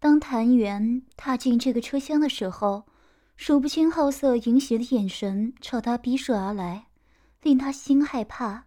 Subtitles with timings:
[0.00, 2.84] 当谭元踏进这个车厢的时候，
[3.36, 6.86] 数不清好色淫邪的眼神朝他逼射而来，
[7.42, 8.66] 令他心害怕。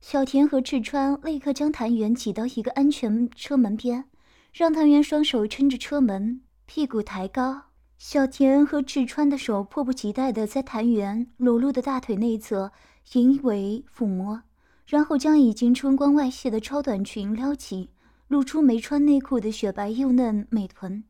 [0.00, 4.04] 小田和赤川立刻将谭元挤到一个安全车门边，
[4.52, 7.62] 让谭元双手撑着车门，屁股抬高。
[7.98, 12.70] 小田和赤川的手迫不及待地在谭元裸露的大腿内侧
[13.14, 14.42] 淫为抚摸，
[14.86, 17.90] 然后将已经春光外泄的超短裙撩起。
[18.28, 21.04] 露出没穿内裤的雪白幼嫩美臀，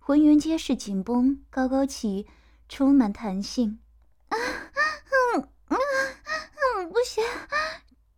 [0.00, 2.26] 浑圆结实紧绷，高高起，
[2.68, 3.78] 充满弹性。
[4.28, 4.36] 啊，
[5.36, 7.24] 嗯嗯嗯，不行，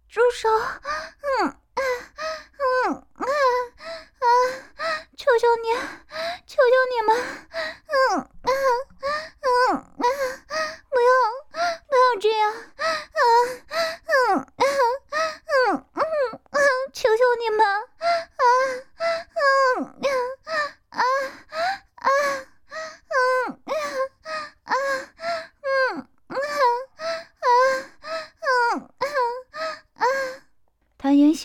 [0.08, 0.48] 住手！
[0.48, 1.82] 嗯嗯
[2.86, 3.24] 嗯啊
[4.18, 4.26] 啊！
[5.16, 5.68] 求求你，
[6.46, 7.10] 求求你们！
[7.88, 8.26] 嗯啊
[9.42, 10.04] 嗯啊！
[10.88, 11.10] 不要
[11.86, 12.50] 不要这样！
[12.50, 12.82] 啊
[14.06, 16.00] 嗯啊嗯嗯
[16.50, 16.58] 嗯！
[16.92, 17.58] 求求你们！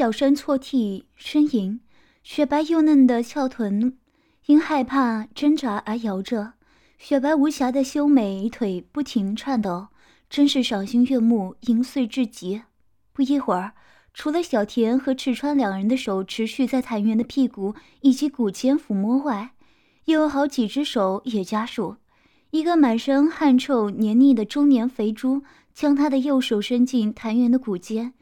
[0.03, 1.79] 小声错替呻吟，
[2.23, 3.97] 雪白幼嫩的翘臀
[4.47, 6.55] 因害怕挣扎而摇着，
[6.97, 9.87] 雪白无瑕的修美腿不停颤抖，
[10.29, 12.63] 真是赏心悦目，淫碎至极。
[13.13, 13.75] 不一会儿，
[14.13, 19.51] 除了小田和赤川两人的手持续在谭元的屁股以及骨间抚摸外，
[20.03, 21.95] 又有好几只手也加入。
[22.51, 25.43] 一个满身汗臭黏腻的中年肥猪
[25.73, 28.13] 将他的右手伸进谭元的骨间。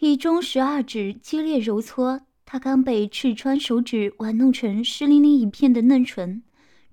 [0.00, 6.42] 以中十二指激烈揉搓他刚被赤川手指玩弄成湿淋淋一片的嫩唇。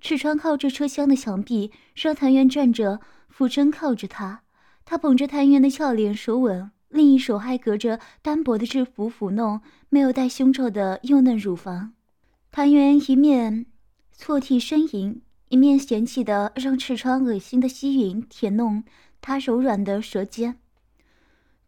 [0.00, 4.42] 赤川靠着车厢的墙壁，让谭元站着，俯身靠着他。
[4.84, 11.92] 他捧着谭元的俏脸，手吻，另一手还隔着单薄的制服抚弄没有带胸罩的幼嫩乳房。
[12.50, 13.66] 谭元一面
[14.12, 18.82] 错替呻吟，一面嫌弃的让赤川恶心的吸吮舔弄
[19.20, 20.56] 他柔软的舌尖。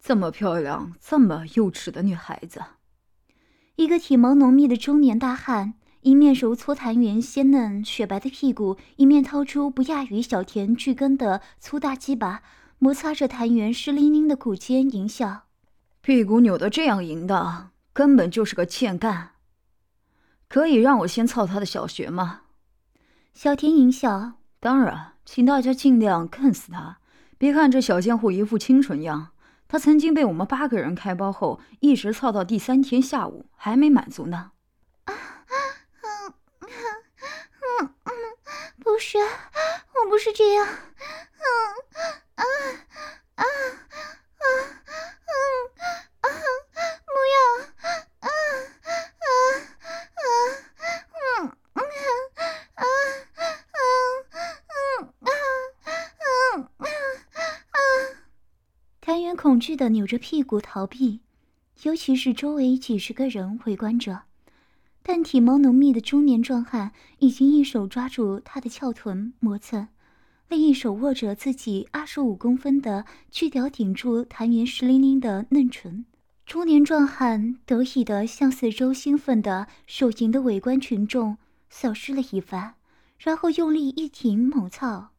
[0.06, 2.62] 这么漂亮、这么幼稚的女孩子，
[3.76, 5.72] 一个体毛浓密的中年大汉，
[6.02, 12.42] 一面揉搓谭元鲜嫩雪白的屁股，一面掏出不亚于小田巨根的粗大鸡巴，
[12.78, 15.44] 摩擦着谭元湿淋淋的骨尖，淫笑。
[16.02, 19.30] 屁股扭得这样淫荡，根本就是个欠干。
[20.50, 22.42] 可以让我先操他的小穴吗？
[23.32, 24.34] 小田淫笑。
[24.60, 26.98] 当然，请大家尽量干死他。
[27.38, 29.30] 别看这小贱货一副清纯样。
[29.66, 34.52] 他曾经被我们八个人开包后，一直操到第三天下午还没满足呢。
[35.04, 35.14] 啊，
[36.02, 36.68] 嗯嗯
[37.80, 38.12] 嗯嗯，
[38.82, 40.66] 不是，我不是这样。
[40.66, 40.70] 嗯
[42.36, 42.44] 啊啊
[43.34, 44.44] 啊啊
[46.20, 46.28] 啊！
[47.06, 47.36] 不要
[48.20, 48.28] 啊啊
[49.20, 49.26] 啊！
[51.74, 51.92] 嗯嗯
[52.74, 52.86] 啊嗯
[55.20, 55.26] 嗯嗯
[55.98, 56.68] 嗯
[57.70, 57.78] 啊！
[59.00, 61.20] 谭元恐惧的扭着屁股逃避，
[61.84, 64.22] 尤其是周围几十个人围观着。
[65.00, 69.86] 但体毛浓密的中年壮汉已经一手抓住他的翘臀磨蹭，
[70.48, 76.04] 另一手握着自己二十五公分的巨屌顶住谭元湿淋淋的嫩唇。
[76.44, 81.38] 中年壮汉得意的向四周兴奋的手淫的围观群众
[81.70, 82.74] 扫视了一番，
[83.18, 85.12] 然后用力一挺猛操。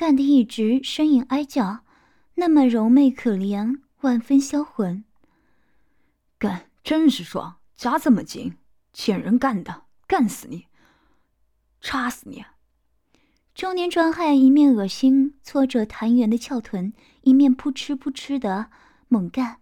[0.00, 1.80] 干的一直呻吟哀叫，
[2.40, 5.04] 那么柔媚可怜，万分销魂。
[6.38, 8.56] 干真是爽，夹这么紧，
[8.94, 10.64] 欠人干的，干死你，
[11.82, 12.42] 插死你！
[13.54, 18.70] 中年壮汉一面恶心搓着谭元的翘臀，一面扑哧扑哧的
[19.08, 19.58] 猛干。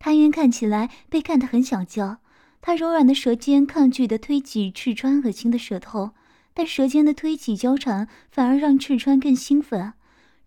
[0.00, 2.18] 谭元看起来被干得很想叫，
[2.60, 6.10] 他柔软的舌尖抗拒的推挤赤川恶心的舌头。
[6.52, 9.92] 但舌尖的推挤交缠，反而让赤川更兴奋。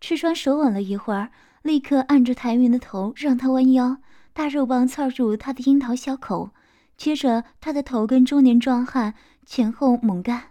[0.02, 3.98] 赤川手吻了一会儿，立刻按着谭元的头，让他弯腰，
[4.34, 6.52] 大肉棒操入他的樱桃小口。
[6.98, 9.14] 接着，他的头跟中年壮汉
[9.46, 10.44] 前后猛干。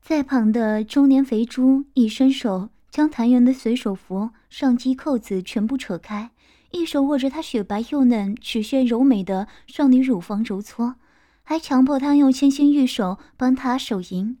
[0.00, 6.30] 在旁的中年肥猪一伸手，将谭元的随手服上衣扣子全部扯开，
[6.72, 10.96] 一手握着他雪白幼嫩、曲线柔美的少女乳房揉搓。
[11.44, 14.38] 还强迫他用纤纤玉手帮他手淫。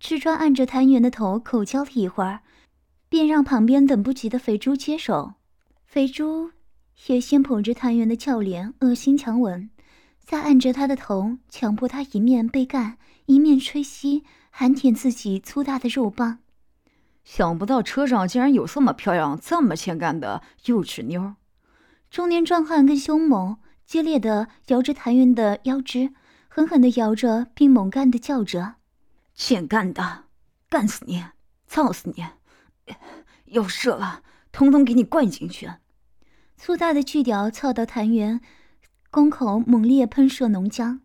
[0.00, 2.40] 赤川按着谭元的头口交了一会儿，
[3.08, 5.34] 便让旁边等不及的肥猪接手。
[5.92, 6.52] 肥猪
[7.06, 9.68] 也先捧着谭元的俏脸，恶心强吻，
[10.24, 12.96] 再按着他的头，强迫他一面被干，
[13.26, 16.38] 一面吹吸，含舔自己粗大的肉棒。
[17.24, 21.34] 想不到车上竟然有这么漂亮、这么欠干的幼稚妞。
[22.10, 26.14] 中年壮汉更凶猛，激烈的摇着谭元的腰肢，
[26.48, 28.76] 狠狠的摇着，并猛干的叫着
[29.36, 30.24] ：“欠干的，
[30.70, 31.22] 干死你，
[31.66, 32.24] 操死你！
[33.44, 35.70] 要射了，通通给你灌进去！”
[36.64, 38.40] 粗大的巨屌操到谭元
[39.10, 41.00] 宫口，猛烈喷射浓浆。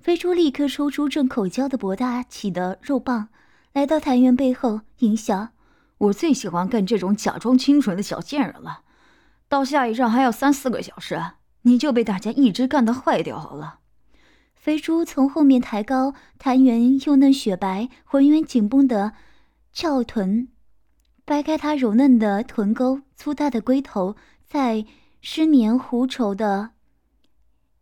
[0.00, 3.28] 飞猪立刻抽出正口交的博大起的肉棒，
[3.74, 5.50] 来到谭元背后，淫笑。
[5.98, 8.84] 我最喜欢干这种假装清纯的小贱人了。
[9.50, 11.22] 到下一站还要三四个小时，
[11.60, 13.80] 你就被大家一直干得坏掉好了。
[14.54, 19.12] 肥猪从后面抬高谭元幼嫩雪白、浑圆紧绷的
[19.74, 20.48] 翘臀，
[21.26, 24.16] 掰开他柔嫩的臀沟，粗大的龟头
[24.48, 24.86] 在
[25.24, 26.70] 湿黏狐稠的、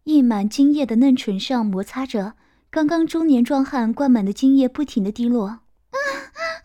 [0.04, 2.34] 溢满精液的嫩唇上摩擦着。
[2.68, 5.46] 刚刚中年壮汉灌满的精液不停的滴落。
[5.46, 5.62] 啊
[6.36, 6.59] 啊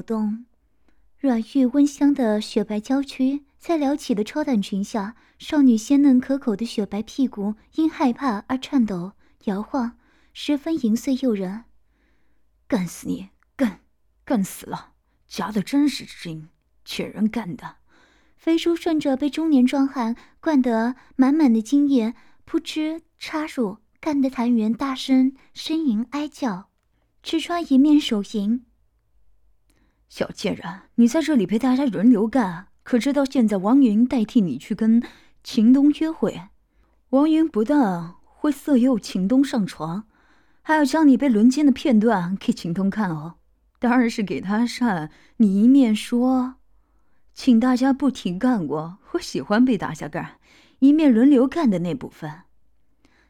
[0.00, 0.46] 扭动，
[1.18, 9.12] 软玉温香的雪白娇躯，在撩起的超短裙下，少女鲜嫩可口的雪白屁股因害怕而颤抖
[9.44, 9.98] 摇晃，
[10.32, 11.64] 十分淫碎诱人。
[12.66, 13.80] 干死你，干，
[14.24, 14.92] 干死了！
[15.26, 16.48] 夹的真是精，
[16.86, 17.76] 欠人干的。
[18.38, 22.14] 飞猪顺着被中年壮汉灌得满满的精液，
[22.46, 26.70] 扑哧插入，干得谭元大声呻吟哀叫。
[27.22, 28.64] 赤川一面手淫。
[30.10, 30.64] 小贱人，
[30.96, 35.00] 你在这里陪大家轮流干，可知道现在王云代替你去跟
[35.44, 36.48] 秦东约会？
[37.10, 40.06] 王云不但会色诱秦东上床，
[40.62, 43.36] 还要将你被轮奸的片段给秦东看哦。
[43.78, 46.56] 当然是给他看，你一面说，
[47.32, 50.38] 请大家不停干我，我喜欢被大家干，
[50.80, 52.28] 一面轮流干的那部分。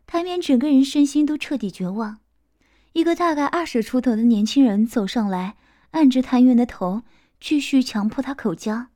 [0.06, 2.20] 台面整个人身心都彻底绝望。
[2.94, 5.56] 一个大概二十出头的年轻人走上来。
[5.90, 7.02] 按着谭元的头，
[7.40, 8.86] 继续强迫他口交。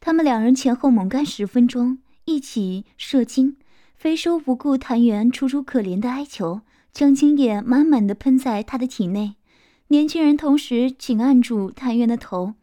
[0.00, 3.56] 他们两人前后猛干十分钟，一起射精。
[3.96, 6.60] 肥叔不顾谭元楚楚可怜的哀求，
[6.92, 9.34] 将精液满满的喷在他的体内。
[9.88, 12.54] 年轻人同时紧按住谭元的头，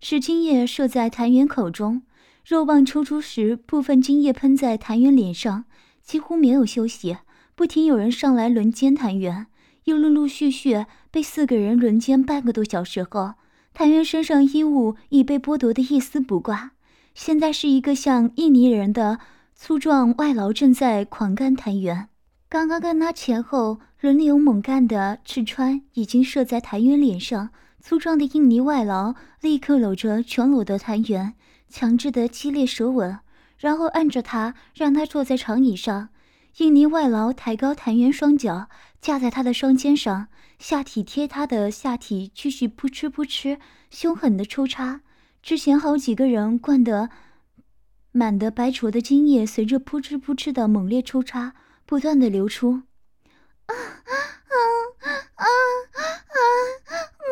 [0.00, 2.02] 使精液射在谭元口中。
[2.44, 5.64] 肉棒抽出时，部分精液喷在谭元脸上，
[6.04, 7.16] 几乎没有休息，
[7.56, 9.48] 不停有人上来轮奸谭元。
[9.86, 13.32] 又陆陆续续被四个人轮奸半个多小时后，
[13.72, 16.72] 谭元身上衣物已被剥夺的一丝不挂。
[17.14, 19.18] 现在是一个像印尼人的
[19.54, 22.10] 粗壮外劳正在狂干谭元。
[22.50, 27.48] 刚刚跟他前后轮流猛干的赤川已经射在谭元脸上，
[27.80, 31.32] 粗壮的印尼外劳立刻搂着全裸的谭元，
[31.70, 33.20] 强制的激烈舌吻，
[33.56, 36.10] 然后按着他让他坐在长椅上。
[36.56, 38.68] 印尼外劳抬高谭元双脚。
[38.98, 43.58] 架在他的双肩上，下体贴他的下体，继续扑哧扑哧
[43.90, 45.02] 凶狠的抽插。
[45.42, 47.10] 之前好几个人灌得
[48.10, 51.52] 满的白灼的精液，随着扑哧扑哧的猛烈抽插，
[51.84, 52.82] 不断的流出。
[53.66, 54.56] 啊 啊
[54.96, 55.44] 啊啊！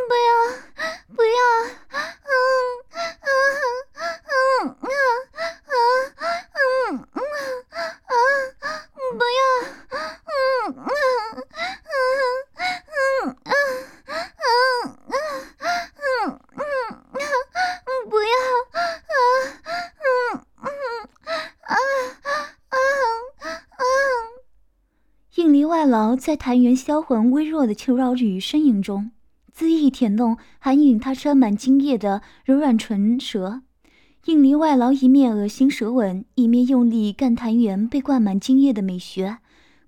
[0.07, 0.29] 不要
[1.17, 1.39] 不要！
[2.29, 2.37] 嗯
[2.93, 3.35] 嗯嗯
[4.81, 4.97] 嗯嗯
[6.51, 7.19] 嗯嗯啊！
[9.17, 9.43] 不要！
[10.35, 10.95] 嗯嗯。
[25.65, 29.11] 外劳在谭元销魂微弱的求饶语呻吟中，
[29.57, 33.63] 恣意舔弄含吮他沾满精液的柔软唇舌。
[34.27, 39.39] 印尼外劳一面恶心舌吻，一面用力干谭元被灌满精液的美穴。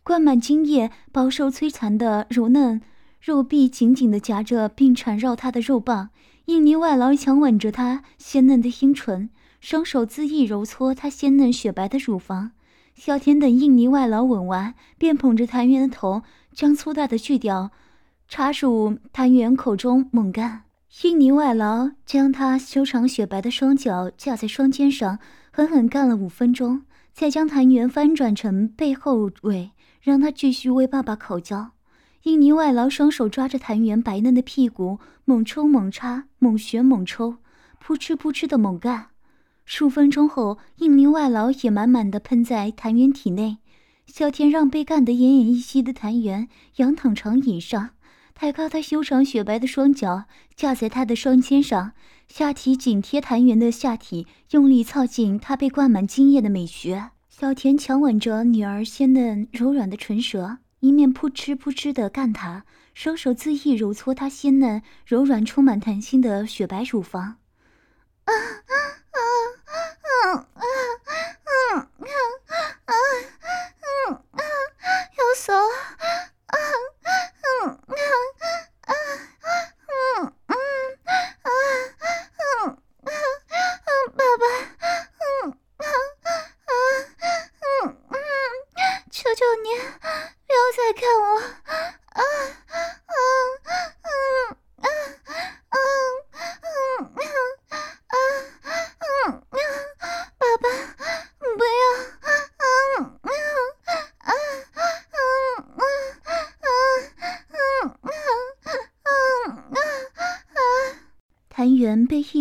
[0.03, 2.81] 灌满精液、饱受摧残的柔嫩
[3.21, 6.11] 肉臂紧紧地夹着并缠绕他的肉棒。
[6.45, 9.31] 印尼外劳强吻着他鲜嫩的阴唇，
[9.61, 12.53] 双手恣意揉搓他鲜嫩雪白的乳房。
[12.97, 16.23] 小田等印尼外劳吻完，便捧着谭元的头，
[16.53, 17.71] 将粗大的锯掉
[18.27, 20.63] 插入谭元口中猛干。
[21.03, 25.19] 印尼外劳将他修长雪白的双脚架在双肩上，
[25.53, 31.73] 狠狠干了五分钟，才将谭元翻转成背后尾，让他继续为爸爸口交。
[32.23, 37.37] 印尼外劳双手抓着谭元白嫩的屁股，猛抽猛插，猛旋猛抽，
[37.79, 39.09] 扑哧扑哧的猛干。
[39.67, 43.59] 数分钟后，硬林外劳也满满的喷在谭元体内。
[44.07, 47.91] 小田让被干得奄奄一息的谭元仰躺长椅上，
[48.33, 51.93] 抬高他修长雪白的双脚，架在他的双肩上，
[52.29, 57.11] 下体紧贴谭元的下体，用力操近他被灌满精液的美学。
[57.29, 67.39] 小田强吻着女儿鲜嫩柔软的唇舌，一面扑哧扑哧的干他，双手恣意揉搓他鲜嫩柔软、充满弹性的雪白乳房。
[68.25, 68.96] 啊啊！
[75.47, 75.57] そう。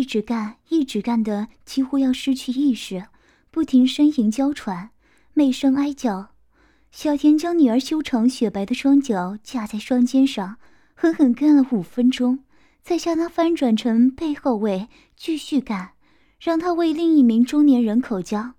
[0.06, 3.06] 一直干，一直干的几乎要失去意识，
[3.50, 4.90] 不停呻吟娇喘，
[5.34, 6.28] 媚声哀叫。
[6.92, 10.58] 小田将女儿修长雪白的双脚架在双肩上，
[10.94, 12.38] 狠狠干了五分钟。
[12.84, 14.86] 再将她翻转成背后位，
[15.16, 15.94] 继续干，
[16.38, 18.52] 让她为另一名中年人口交。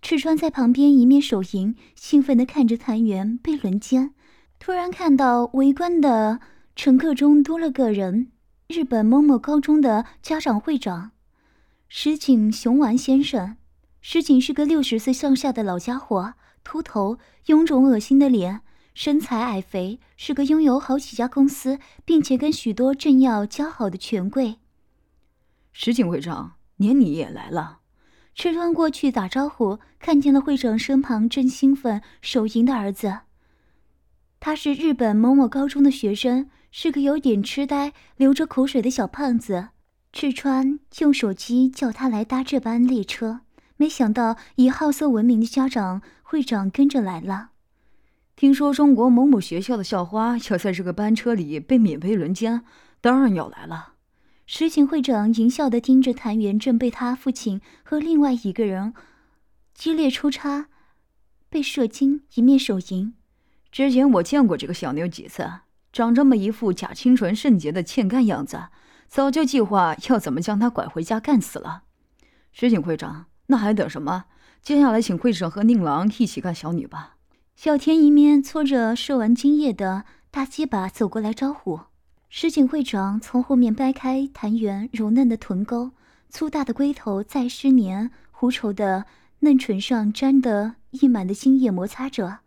[0.00, 4.14] 赤川在旁边一面手淫，兴奋地看着谭元被轮奸。
[4.58, 6.40] 突然看到围观的
[6.74, 8.28] 乘客中多了个人，
[8.66, 11.10] 日本某某高中的家长会长
[11.86, 13.58] 石井雄丸先生。
[14.00, 18.62] 石井是个六十岁上下的老家伙，秃头，臃肿恶心的脸。
[18.94, 24.56] 身材矮肥，是个拥有好几家公司，并且跟许多政要交好的权贵。
[25.72, 27.80] 石井会长，连你也来了。
[28.34, 33.20] 赤川过去打招呼，看见了会长身旁正兴奋手淫的儿子。
[34.40, 39.68] 他是日本某某高中的学生，是个有点痴呆、流着口水的小胖子。
[40.12, 43.42] 赤川用手机叫他来搭这班列车，
[43.76, 47.50] 没想到以好色闻名的家长会长跟着来了。
[48.34, 52.64] 听说中国某某学校的校花要在这个班车里被免费轮奸，
[53.00, 53.92] 当然要来了。
[54.44, 58.92] 石井会长淫笑地盯着谭元正被他父亲和另外一个人
[59.72, 60.66] 激烈抽插，
[61.48, 63.14] 被射精，一面手淫。
[63.70, 65.48] 之前我见过这个小妞几次，
[65.94, 68.64] 长这么一副假清纯圣洁的欠干样子，
[69.06, 71.84] 早就计划要怎么将她拐回家干死了。
[72.50, 74.24] 石井会长，那还等什么？
[74.60, 77.14] 接下来请会长和宁郎一起干小女吧。
[77.54, 81.82] 小田一面搓着射完精液的大鸡巴走过来招呼，
[82.28, 85.92] 石井会长从后面掰开谭元柔嫩的臀沟，
[86.28, 89.06] 粗大的龟头在湿黏狐稠的
[89.38, 92.40] 嫩唇上沾得溢满的精液摩擦着。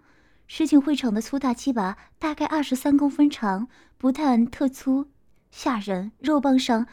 [0.47, 5.09] 石井会场的粗大鸡巴大概二十三公分长，不但特粗
[5.51, 6.87] 吓人，肉棒上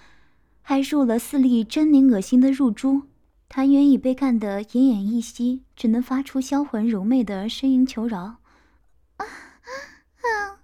[0.60, 3.02] 还入了四粒狰狞恶心的入珠。
[3.48, 8.38] 谭元已被干得奄奄一息，只能发出销魂柔媚的呻吟求饶
[9.18, 10.58] ：“啊啊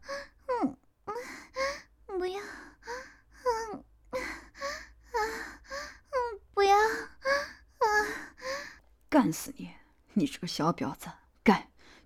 [0.62, 5.18] 嗯嗯，不要，嗯啊啊
[6.11, 6.16] 嗯
[6.52, 6.75] 不要
[7.78, 7.87] 啊！
[9.09, 9.70] 干死你！
[10.14, 11.09] 你这个小婊子，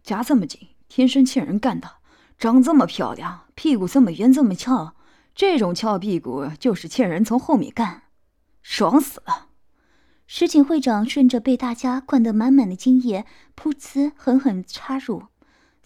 [0.04, 1.90] 夹这么紧，天生欠人干的。
[2.38, 4.94] 长这么漂亮，屁股这么圆这么翘，
[5.34, 8.02] 这种翘屁股就是欠人从后面干，
[8.62, 9.49] 爽死了。”
[10.26, 15.25] 石井会长顺着被大家灌得满满的精液，噗呲狠狠插入，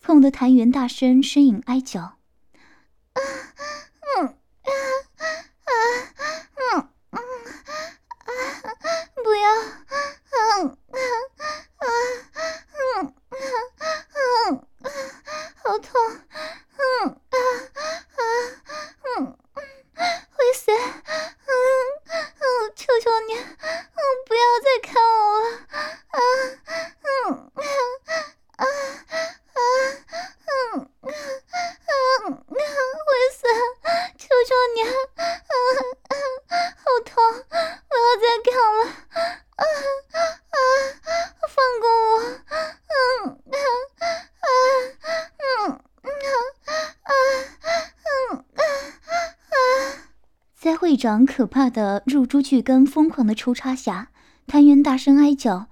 [0.00, 2.18] 痛得谭元大声呻吟哀叫
[3.14, 5.72] ：“啊，啊，啊，
[6.54, 7.18] 嗯，嗯，
[8.24, 8.30] 啊，
[9.24, 9.50] 不要，
[10.30, 10.98] 嗯，啊，
[11.78, 11.84] 啊，
[12.78, 13.36] 嗯，啊，
[14.48, 14.64] 嗯，
[15.64, 15.90] 好痛，
[16.78, 17.36] 嗯，啊，
[18.14, 18.20] 啊，
[19.18, 19.36] 嗯，
[20.30, 20.78] 会死，嗯，
[22.06, 22.46] 嗯，
[22.76, 23.34] 求求你。”
[24.26, 25.44] 不要再看我了！
[26.08, 26.18] 啊，
[27.02, 27.62] 嗯，啊，
[28.56, 28.64] 啊，
[29.54, 29.58] 啊，
[30.44, 31.12] 嗯，啊，
[32.28, 32.50] 啊，
[33.06, 33.40] 会死！
[34.18, 34.86] 求求你，啊，
[36.08, 36.12] 啊，
[36.76, 37.10] 好痛！
[37.88, 38.80] 不要再看了！
[39.56, 39.64] 啊，
[40.50, 40.56] 啊，
[41.48, 42.12] 放过我！
[42.88, 42.92] 嗯。
[50.60, 54.10] 在会长可怕的入珠巨根疯狂的抽插下，
[54.46, 55.68] 谭元大声哀叫，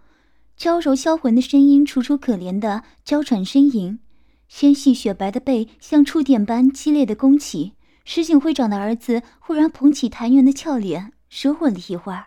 [0.57, 3.99] 娇柔销魂的声音，楚楚可怜的娇喘呻吟，
[4.49, 7.75] 纤细雪白的背像触电般激烈的弓起。
[8.05, 12.27] 石井会长的儿子忽然捧起谭元的俏脸，舌吻了一会儿，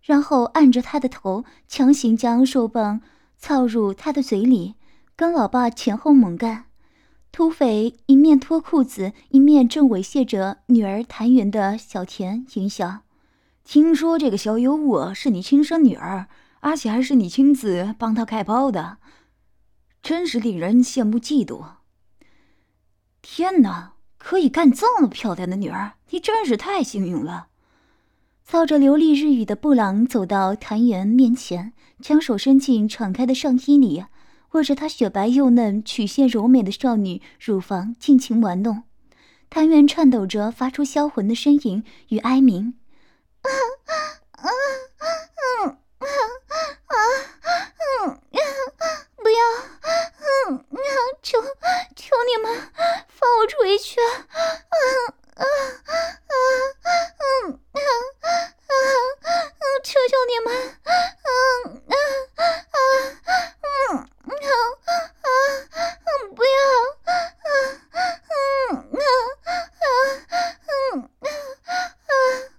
[0.00, 3.00] 然后按着他的头，强行将兽棒
[3.36, 4.76] 操入他的嘴里，
[5.16, 6.67] 跟老爸前后猛干。
[7.30, 13.00] 土匪一面脱裤子，一面正猥亵着女儿谭元的小田淫笑。
[13.64, 16.28] 听说这个小尤物是你亲生女儿，
[16.60, 18.98] 而且还是你亲自帮她开包的，
[20.02, 21.64] 真是令人羡慕嫉妒。
[23.22, 23.92] 天哪！
[24.20, 27.46] 可以干这么漂亮的女儿，你真是太幸运了。
[28.44, 34.04] 操着流利日语的布朗走到谭元面前，将手伸进敞开的上衣里，
[34.52, 38.84] 握着她雪白幼嫩、曲线柔美的少女乳房，尽情玩弄。
[39.50, 42.74] 谭元颤抖着发出销魂的呻吟与哀鸣
[43.42, 43.48] ：“啊
[43.86, 43.94] 啊
[44.32, 44.48] 啊
[44.98, 45.06] 啊
[45.98, 46.06] 啊
[46.86, 46.94] 啊！
[49.16, 49.38] 不要！”
[50.48, 50.64] 嗯，
[51.22, 51.40] 求
[51.96, 52.70] 求你们
[53.08, 54.00] 放我回去！
[54.00, 54.76] 嗯
[55.34, 55.44] 嗯
[55.84, 56.32] 嗯
[57.18, 57.80] 嗯嗯
[58.68, 60.48] 嗯，求求你们！
[61.24, 61.30] 嗯
[61.66, 61.96] 嗯
[62.36, 62.40] 嗯
[62.72, 62.80] 嗯
[63.24, 63.32] 嗯
[63.88, 64.06] 嗯
[66.04, 66.48] 嗯，不要！
[67.04, 67.10] 嗯
[67.88, 67.96] 嗯
[68.92, 69.00] 嗯
[69.80, 71.28] 嗯嗯
[72.08, 72.50] 嗯。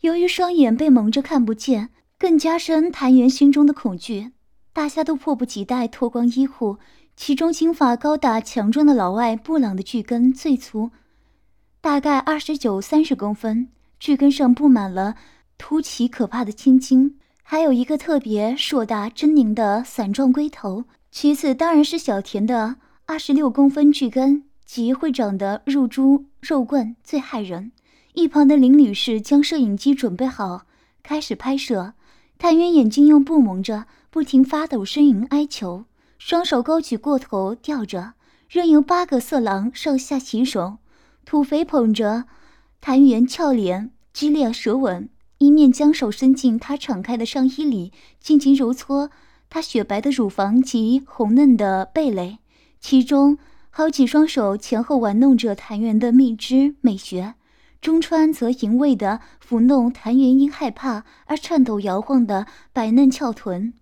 [0.00, 1.88] 由于双眼被蒙着看不见，
[2.18, 4.32] 更加深谭元心中的恐惧。
[4.74, 6.76] 大家都迫不及待脱光衣裤。
[7.16, 10.90] 其中，金发高大强壮的老外布朗的巨根最粗，
[11.80, 15.14] 大概二十九三十公分，巨根上布满了
[15.56, 20.84] 凸起可怕的青筋，还有一个特别硕大狰狞的伞状龟头。
[21.10, 22.76] 其次，当然是小田的
[23.06, 27.72] 二十六公分巨根及会长的入珠肉棍最骇人。
[28.16, 30.62] 一旁的林女士将摄影机准备好，
[31.02, 31.92] 开始拍摄。
[32.38, 35.84] 谭渊眼睛用布蒙着，不停发抖，呻吟哀求。
[36.18, 38.14] 双手高举过头吊着，
[38.48, 40.78] 任由八个色狼上下其手。
[41.26, 42.24] 土匪捧着
[42.80, 49.10] 谭元俏脸，激烈舌吻，一面将手伸进她敞开的上衣里，尽情揉搓
[49.50, 52.38] 她雪白的乳房及红嫩的蓓蕾。
[52.80, 53.36] 其中
[53.68, 57.34] 好几双手前后玩弄着谭元的蜜汁美穴，
[57.80, 63.74] 中川则淫味地抚弄谭元因害怕而颤抖摇晃的白嫩翘臀。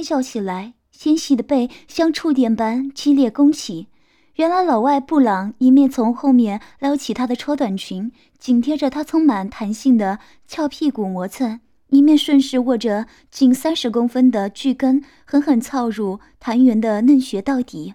[0.00, 3.88] 大声哀叫起来，纤细的背像触电般激烈弓起。
[4.36, 11.60] 原来老外布朗一面从后面撩起她的超短裙，紧贴着她充满弹性的翘屁股磨蹭，
[11.90, 17.92] 一面顺势握着近三十公分的巨根，狠狠操入谭元的嫩穴到底。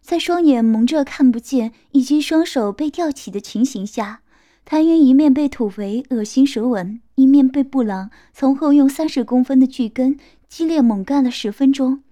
[0.00, 4.20] 在双眼蒙着看不见，以及双手被吊起的情形下，
[4.64, 10.16] 谭元一面被土肥恶心舌吻，一面被布朗从后用三十公分的巨根
[10.48, 12.02] 激烈猛干了十分钟，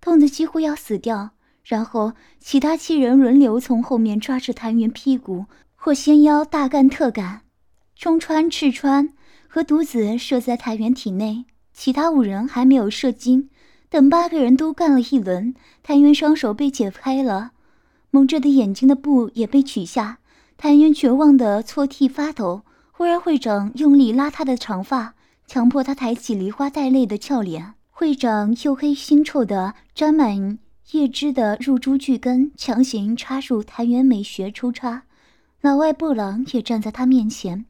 [0.00, 1.30] 痛得几乎要死掉。
[1.62, 5.44] 然后其他七人轮流从后面抓着谭元屁股
[5.76, 7.42] 或纤腰大干特干，
[7.94, 9.10] 中川、赤川
[9.46, 13.50] 和独子射在谭元体内，其他五人还没有射精。
[13.90, 17.50] 等八个人都干了一轮，谭元双手被解开了，
[18.10, 20.18] 蒙着的眼睛的布也被取下。
[20.56, 22.62] 谭元绝望的搓涕发抖。
[22.92, 25.14] 忽然，会长用力拉他的长发，
[25.46, 27.74] 强迫他抬起梨花带泪的俏脸。
[28.00, 30.58] 会长黝黑腥臭的、沾满
[30.92, 35.02] 叶汁的入珠巨根强行插入谭元美穴抽插。
[35.60, 37.66] 老外布朗也站在他面前，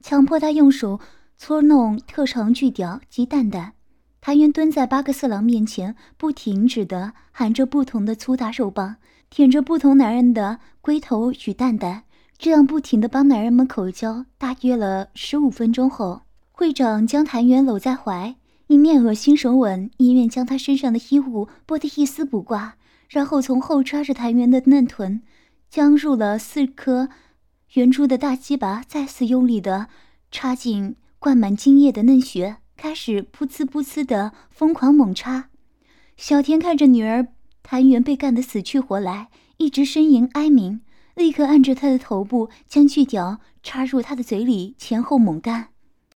[0.00, 0.98] 强迫他用手
[1.36, 3.74] 搓弄特长巨屌及蛋蛋。
[4.22, 8.96] 谭元蹲在八个色狼面前，不停止地含着不同的粗大肉棒，
[9.28, 12.04] 舔着不同男人的龟头与蛋蛋，
[12.38, 14.24] 这样不停地帮男人们口交。
[14.38, 18.34] 大约了十五分钟后，会长将谭元搂在怀，
[18.68, 22.76] 一面恶心手吻，一面将他身上的衣物剥得一丝不挂，
[23.08, 25.22] 然后从后抓着谭元的嫩臀，
[25.70, 27.08] 将入了四颗
[27.74, 29.88] 圆珠的大鸡巴再次用力地
[30.32, 32.56] 插进灌满精液的嫩穴。
[32.76, 35.48] 开始噗呲噗呲的疯狂猛插，
[36.16, 37.28] 小田看着女儿
[37.62, 40.82] 谭元被干得死去活来，一直呻吟哀鸣，
[41.14, 45.68] 立刻按着她的头部，将巨屌插入她的嘴里，前后猛干。